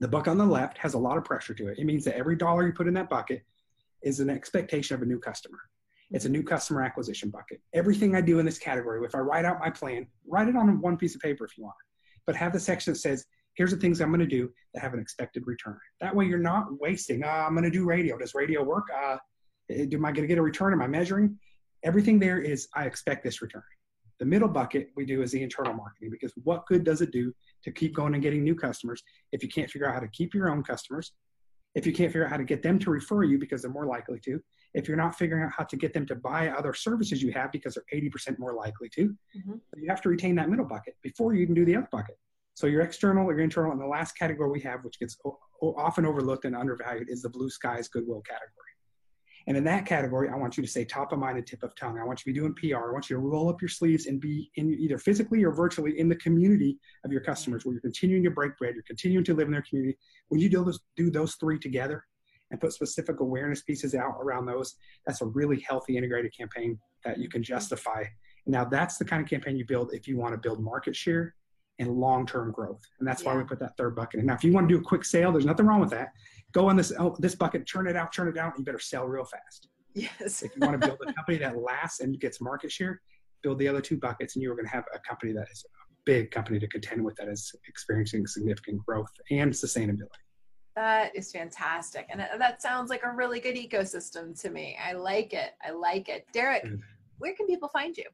The 0.00 0.08
bucket 0.08 0.30
on 0.30 0.38
the 0.38 0.46
left 0.46 0.78
has 0.78 0.94
a 0.94 0.98
lot 0.98 1.18
of 1.18 1.24
pressure 1.24 1.54
to 1.54 1.68
it. 1.68 1.78
It 1.78 1.84
means 1.84 2.04
that 2.04 2.16
every 2.16 2.34
dollar 2.34 2.66
you 2.66 2.72
put 2.72 2.88
in 2.88 2.94
that 2.94 3.10
bucket 3.10 3.42
is 4.02 4.20
an 4.20 4.30
expectation 4.30 4.96
of 4.96 5.02
a 5.02 5.06
new 5.06 5.18
customer. 5.18 5.58
It's 6.10 6.24
a 6.24 6.28
new 6.28 6.42
customer 6.42 6.82
acquisition 6.82 7.30
bucket. 7.30 7.60
Everything 7.72 8.16
I 8.16 8.20
do 8.20 8.38
in 8.38 8.46
this 8.46 8.58
category, 8.58 9.04
if 9.06 9.14
I 9.14 9.18
write 9.18 9.44
out 9.44 9.60
my 9.60 9.70
plan, 9.70 10.06
write 10.26 10.48
it 10.48 10.56
on 10.56 10.80
one 10.80 10.96
piece 10.96 11.14
of 11.14 11.20
paper 11.20 11.44
if 11.44 11.56
you 11.56 11.64
want, 11.64 11.76
but 12.26 12.36
have 12.36 12.52
the 12.52 12.60
section 12.60 12.92
that 12.94 12.98
says, 12.98 13.24
here's 13.54 13.70
the 13.70 13.76
things 13.76 14.00
I'm 14.00 14.08
going 14.08 14.20
to 14.20 14.26
do 14.26 14.50
that 14.74 14.80
have 14.80 14.94
an 14.94 15.00
expected 15.00 15.44
return. 15.46 15.78
That 16.00 16.14
way 16.14 16.26
you're 16.26 16.38
not 16.38 16.80
wasting, 16.80 17.24
uh, 17.24 17.28
I'm 17.28 17.54
going 17.54 17.64
to 17.64 17.70
do 17.70 17.84
radio. 17.84 18.16
Does 18.18 18.34
radio 18.34 18.62
work? 18.62 18.84
Uh, 18.94 19.16
am 19.70 20.04
I 20.04 20.12
going 20.12 20.22
to 20.22 20.26
get 20.26 20.38
a 20.38 20.42
return? 20.42 20.72
Am 20.72 20.82
I 20.82 20.86
measuring? 20.86 21.38
Everything 21.84 22.18
there 22.18 22.40
is, 22.40 22.68
I 22.74 22.84
expect 22.84 23.24
this 23.24 23.42
return. 23.42 23.62
The 24.18 24.26
middle 24.26 24.48
bucket 24.48 24.90
we 24.94 25.04
do 25.04 25.22
is 25.22 25.32
the 25.32 25.42
internal 25.42 25.74
marketing 25.74 26.10
because 26.10 26.32
what 26.44 26.66
good 26.66 26.84
does 26.84 27.00
it 27.00 27.10
do 27.10 27.32
to 27.64 27.72
keep 27.72 27.94
going 27.94 28.14
and 28.14 28.22
getting 28.22 28.44
new 28.44 28.54
customers 28.54 29.02
if 29.32 29.42
you 29.42 29.48
can't 29.48 29.68
figure 29.68 29.88
out 29.88 29.94
how 29.94 30.00
to 30.00 30.08
keep 30.08 30.32
your 30.34 30.48
own 30.48 30.62
customers? 30.62 31.12
If 31.74 31.86
you 31.86 31.92
can't 31.92 32.10
figure 32.12 32.26
out 32.26 32.30
how 32.30 32.36
to 32.36 32.44
get 32.44 32.62
them 32.62 32.78
to 32.80 32.90
refer 32.90 33.24
you 33.24 33.38
because 33.38 33.62
they're 33.62 33.70
more 33.70 33.86
likely 33.86 34.20
to, 34.26 34.40
if 34.74 34.88
you're 34.88 34.96
not 34.96 35.16
figuring 35.16 35.44
out 35.44 35.52
how 35.56 35.64
to 35.64 35.76
get 35.76 35.92
them 35.92 36.06
to 36.06 36.14
buy 36.14 36.48
other 36.48 36.74
services 36.74 37.22
you 37.22 37.32
have 37.32 37.50
because 37.50 37.74
they're 37.74 38.00
80% 38.00 38.38
more 38.38 38.54
likely 38.54 38.88
to, 38.90 39.08
mm-hmm. 39.36 39.54
you 39.76 39.88
have 39.88 40.02
to 40.02 40.08
retain 40.08 40.36
that 40.36 40.50
middle 40.50 40.66
bucket 40.66 40.94
before 41.02 41.34
you 41.34 41.46
can 41.46 41.54
do 41.54 41.64
the 41.64 41.76
other 41.76 41.88
bucket. 41.90 42.16
So 42.54 42.66
your 42.66 42.82
external 42.82 43.24
your 43.26 43.40
internal, 43.40 43.72
and 43.72 43.80
the 43.80 43.86
last 43.86 44.12
category 44.12 44.50
we 44.50 44.60
have, 44.60 44.84
which 44.84 44.98
gets 44.98 45.16
often 45.62 46.04
overlooked 46.04 46.44
and 46.44 46.54
undervalued, 46.54 47.08
is 47.08 47.22
the 47.22 47.30
blue 47.30 47.48
skies 47.48 47.88
goodwill 47.88 48.20
category. 48.22 48.50
And 49.48 49.56
in 49.56 49.64
that 49.64 49.86
category, 49.86 50.28
I 50.28 50.36
want 50.36 50.56
you 50.56 50.62
to 50.62 50.68
say 50.68 50.84
top 50.84 51.12
of 51.12 51.18
mind 51.18 51.36
and 51.36 51.46
tip 51.46 51.62
of 51.64 51.74
tongue. 51.74 51.98
I 51.98 52.04
want 52.04 52.20
you 52.20 52.32
to 52.32 52.34
be 52.34 52.40
doing 52.40 52.54
PR. 52.54 52.90
I 52.90 52.92
want 52.92 53.10
you 53.10 53.16
to 53.16 53.20
roll 53.20 53.48
up 53.48 53.60
your 53.60 53.68
sleeves 53.68 54.06
and 54.06 54.20
be 54.20 54.50
in 54.54 54.72
either 54.72 54.98
physically 54.98 55.42
or 55.42 55.50
virtually 55.50 55.98
in 55.98 56.08
the 56.08 56.16
community 56.16 56.78
of 57.04 57.10
your 57.10 57.22
customers 57.22 57.64
where 57.64 57.72
you're 57.72 57.80
continuing 57.80 58.22
to 58.22 58.30
break 58.30 58.56
bread, 58.56 58.74
you're 58.74 58.84
continuing 58.84 59.24
to 59.24 59.34
live 59.34 59.48
in 59.48 59.52
their 59.52 59.64
community. 59.68 59.98
When 60.28 60.40
you 60.40 60.48
do 60.48 60.64
those, 60.64 60.78
do 60.96 61.10
those 61.10 61.34
three 61.36 61.58
together 61.58 62.04
and 62.52 62.60
put 62.60 62.72
specific 62.72 63.18
awareness 63.18 63.62
pieces 63.62 63.94
out 63.96 64.14
around 64.20 64.46
those, 64.46 64.76
that's 65.06 65.22
a 65.22 65.26
really 65.26 65.58
healthy 65.60 65.96
integrated 65.96 66.36
campaign 66.36 66.78
that 67.04 67.18
you 67.18 67.28
can 67.28 67.42
justify. 67.42 68.04
Now, 68.46 68.64
that's 68.64 68.96
the 68.96 69.04
kind 69.04 69.22
of 69.22 69.28
campaign 69.28 69.56
you 69.56 69.64
build 69.64 69.92
if 69.92 70.06
you 70.06 70.18
want 70.18 70.34
to 70.34 70.38
build 70.38 70.62
market 70.62 70.94
share 70.94 71.34
and 71.82 71.90
long-term 71.92 72.52
growth. 72.52 72.80
And 72.98 73.06
that's 73.06 73.22
yeah. 73.22 73.32
why 73.32 73.36
we 73.36 73.44
put 73.44 73.58
that 73.60 73.76
third 73.76 73.94
bucket 73.94 74.20
in. 74.20 74.26
Now, 74.26 74.34
if 74.34 74.44
you 74.44 74.52
want 74.52 74.68
to 74.68 74.74
do 74.74 74.80
a 74.80 74.84
quick 74.84 75.04
sale, 75.04 75.30
there's 75.32 75.44
nothing 75.44 75.66
wrong 75.66 75.80
with 75.80 75.90
that 75.90 76.12
go 76.52 76.68
on 76.68 76.76
this 76.76 76.92
oh, 76.98 77.16
this 77.18 77.34
bucket, 77.34 77.66
turn 77.66 77.86
it 77.86 77.96
out, 77.96 78.12
turn 78.12 78.28
it 78.28 78.38
out. 78.38 78.52
You 78.56 78.64
better 78.64 78.78
sell 78.78 79.06
real 79.06 79.24
fast. 79.24 79.68
Yes. 79.94 80.42
if 80.42 80.52
you 80.56 80.60
want 80.66 80.80
to 80.80 80.86
build 80.86 80.98
a 81.06 81.12
company 81.12 81.38
that 81.38 81.58
lasts 81.58 82.00
and 82.00 82.18
gets 82.18 82.40
market 82.40 82.72
share, 82.72 83.00
build 83.42 83.58
the 83.58 83.68
other 83.68 83.80
two 83.80 83.98
buckets, 83.98 84.36
and 84.36 84.42
you're 84.42 84.54
going 84.54 84.66
to 84.66 84.72
have 84.72 84.84
a 84.94 84.98
company 85.00 85.32
that 85.32 85.46
is 85.52 85.64
a 85.66 85.82
big 86.04 86.30
company 86.30 86.58
to 86.58 86.68
contend 86.68 87.04
with 87.04 87.14
that 87.16 87.28
is 87.28 87.54
experiencing 87.68 88.26
significant 88.26 88.84
growth 88.86 89.10
and 89.30 89.52
sustainability. 89.52 90.08
That 90.76 91.14
is 91.14 91.30
fantastic. 91.30 92.06
And 92.08 92.20
that 92.20 92.62
sounds 92.62 92.88
like 92.88 93.02
a 93.04 93.12
really 93.12 93.38
good 93.40 93.56
ecosystem 93.56 94.40
to 94.40 94.48
me. 94.48 94.78
I 94.82 94.92
like 94.92 95.34
it. 95.34 95.50
I 95.62 95.72
like 95.72 96.08
it. 96.08 96.24
Derek, 96.32 96.64
mm-hmm. 96.64 96.76
where 97.18 97.34
can 97.34 97.46
people 97.46 97.68
find 97.68 97.94
you? 97.94 98.06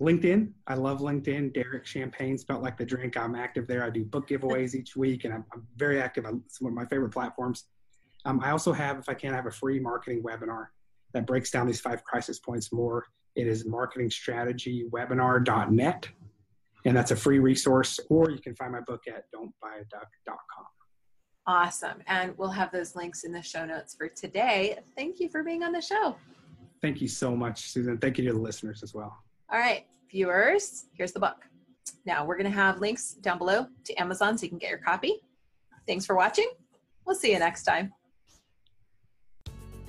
LinkedIn. 0.00 0.50
I 0.66 0.74
love 0.74 1.00
LinkedIn. 1.00 1.52
Derek 1.52 1.86
Champagne, 1.86 2.38
spelled 2.38 2.62
like 2.62 2.78
the 2.78 2.84
drink. 2.84 3.16
I'm 3.16 3.34
active 3.34 3.66
there. 3.66 3.84
I 3.84 3.90
do 3.90 4.04
book 4.04 4.28
giveaways 4.28 4.74
each 4.74 4.96
week, 4.96 5.24
and 5.24 5.34
I'm, 5.34 5.44
I'm 5.52 5.66
very 5.76 6.00
active. 6.00 6.24
It's 6.46 6.60
one 6.60 6.72
of 6.72 6.76
my 6.76 6.86
favorite 6.86 7.12
platforms. 7.12 7.64
Um, 8.24 8.40
I 8.42 8.50
also 8.50 8.72
have, 8.72 8.98
if 8.98 9.08
I 9.08 9.14
can, 9.14 9.32
I 9.32 9.36
have 9.36 9.46
a 9.46 9.50
free 9.50 9.78
marketing 9.78 10.22
webinar 10.22 10.66
that 11.12 11.26
breaks 11.26 11.50
down 11.50 11.66
these 11.66 11.80
five 11.80 12.02
crisis 12.04 12.38
points 12.38 12.72
more. 12.72 13.06
It 13.36 13.46
is 13.46 13.68
marketingstrategywebinar.net, 13.68 16.08
and 16.84 16.96
that's 16.96 17.10
a 17.10 17.16
free 17.16 17.38
resource. 17.38 18.00
Or 18.08 18.30
you 18.30 18.38
can 18.38 18.56
find 18.56 18.72
my 18.72 18.80
book 18.80 19.02
at 19.06 19.24
don'tbuyaduck.com. 19.34 20.64
Awesome. 21.46 22.02
And 22.06 22.36
we'll 22.38 22.50
have 22.50 22.70
those 22.70 22.94
links 22.96 23.24
in 23.24 23.32
the 23.32 23.42
show 23.42 23.66
notes 23.66 23.94
for 23.94 24.08
today. 24.08 24.78
Thank 24.96 25.20
you 25.20 25.28
for 25.28 25.42
being 25.42 25.62
on 25.62 25.72
the 25.72 25.80
show. 25.80 26.16
Thank 26.80 27.00
you 27.00 27.08
so 27.08 27.34
much, 27.36 27.70
Susan. 27.70 27.98
Thank 27.98 28.18
you 28.18 28.24
to 28.26 28.32
the 28.32 28.38
listeners 28.38 28.82
as 28.82 28.94
well. 28.94 29.16
All 29.52 29.58
right, 29.58 29.84
viewers, 30.10 30.86
here's 30.92 31.12
the 31.12 31.18
book. 31.18 31.44
Now 32.06 32.24
we're 32.24 32.36
going 32.36 32.50
to 32.50 32.56
have 32.56 32.78
links 32.78 33.14
down 33.14 33.38
below 33.38 33.66
to 33.84 33.94
Amazon 33.94 34.38
so 34.38 34.44
you 34.44 34.48
can 34.48 34.58
get 34.58 34.70
your 34.70 34.78
copy. 34.78 35.20
Thanks 35.86 36.06
for 36.06 36.14
watching. 36.14 36.48
We'll 37.04 37.16
see 37.16 37.32
you 37.32 37.38
next 37.40 37.64
time. 37.64 37.92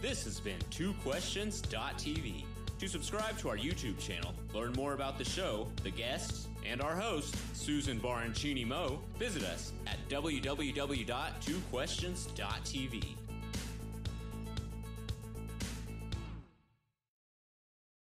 This 0.01 0.23
has 0.23 0.39
been 0.39 0.57
TwoQuestions.tv. 0.71 2.45
To 2.79 2.87
subscribe 2.87 3.37
to 3.37 3.49
our 3.49 3.57
YouTube 3.57 3.99
channel, 3.99 4.33
learn 4.55 4.73
more 4.73 4.93
about 4.93 5.19
the 5.19 5.25
show, 5.25 5.67
the 5.83 5.91
guests, 5.91 6.47
and 6.65 6.81
our 6.81 6.95
host, 6.95 7.35
Susan 7.53 7.99
Baroncini 7.99 8.65
Moe, 8.65 8.99
visit 9.19 9.43
us 9.43 9.73
at 9.85 9.97
www.twoquestions.tv. 10.09 13.03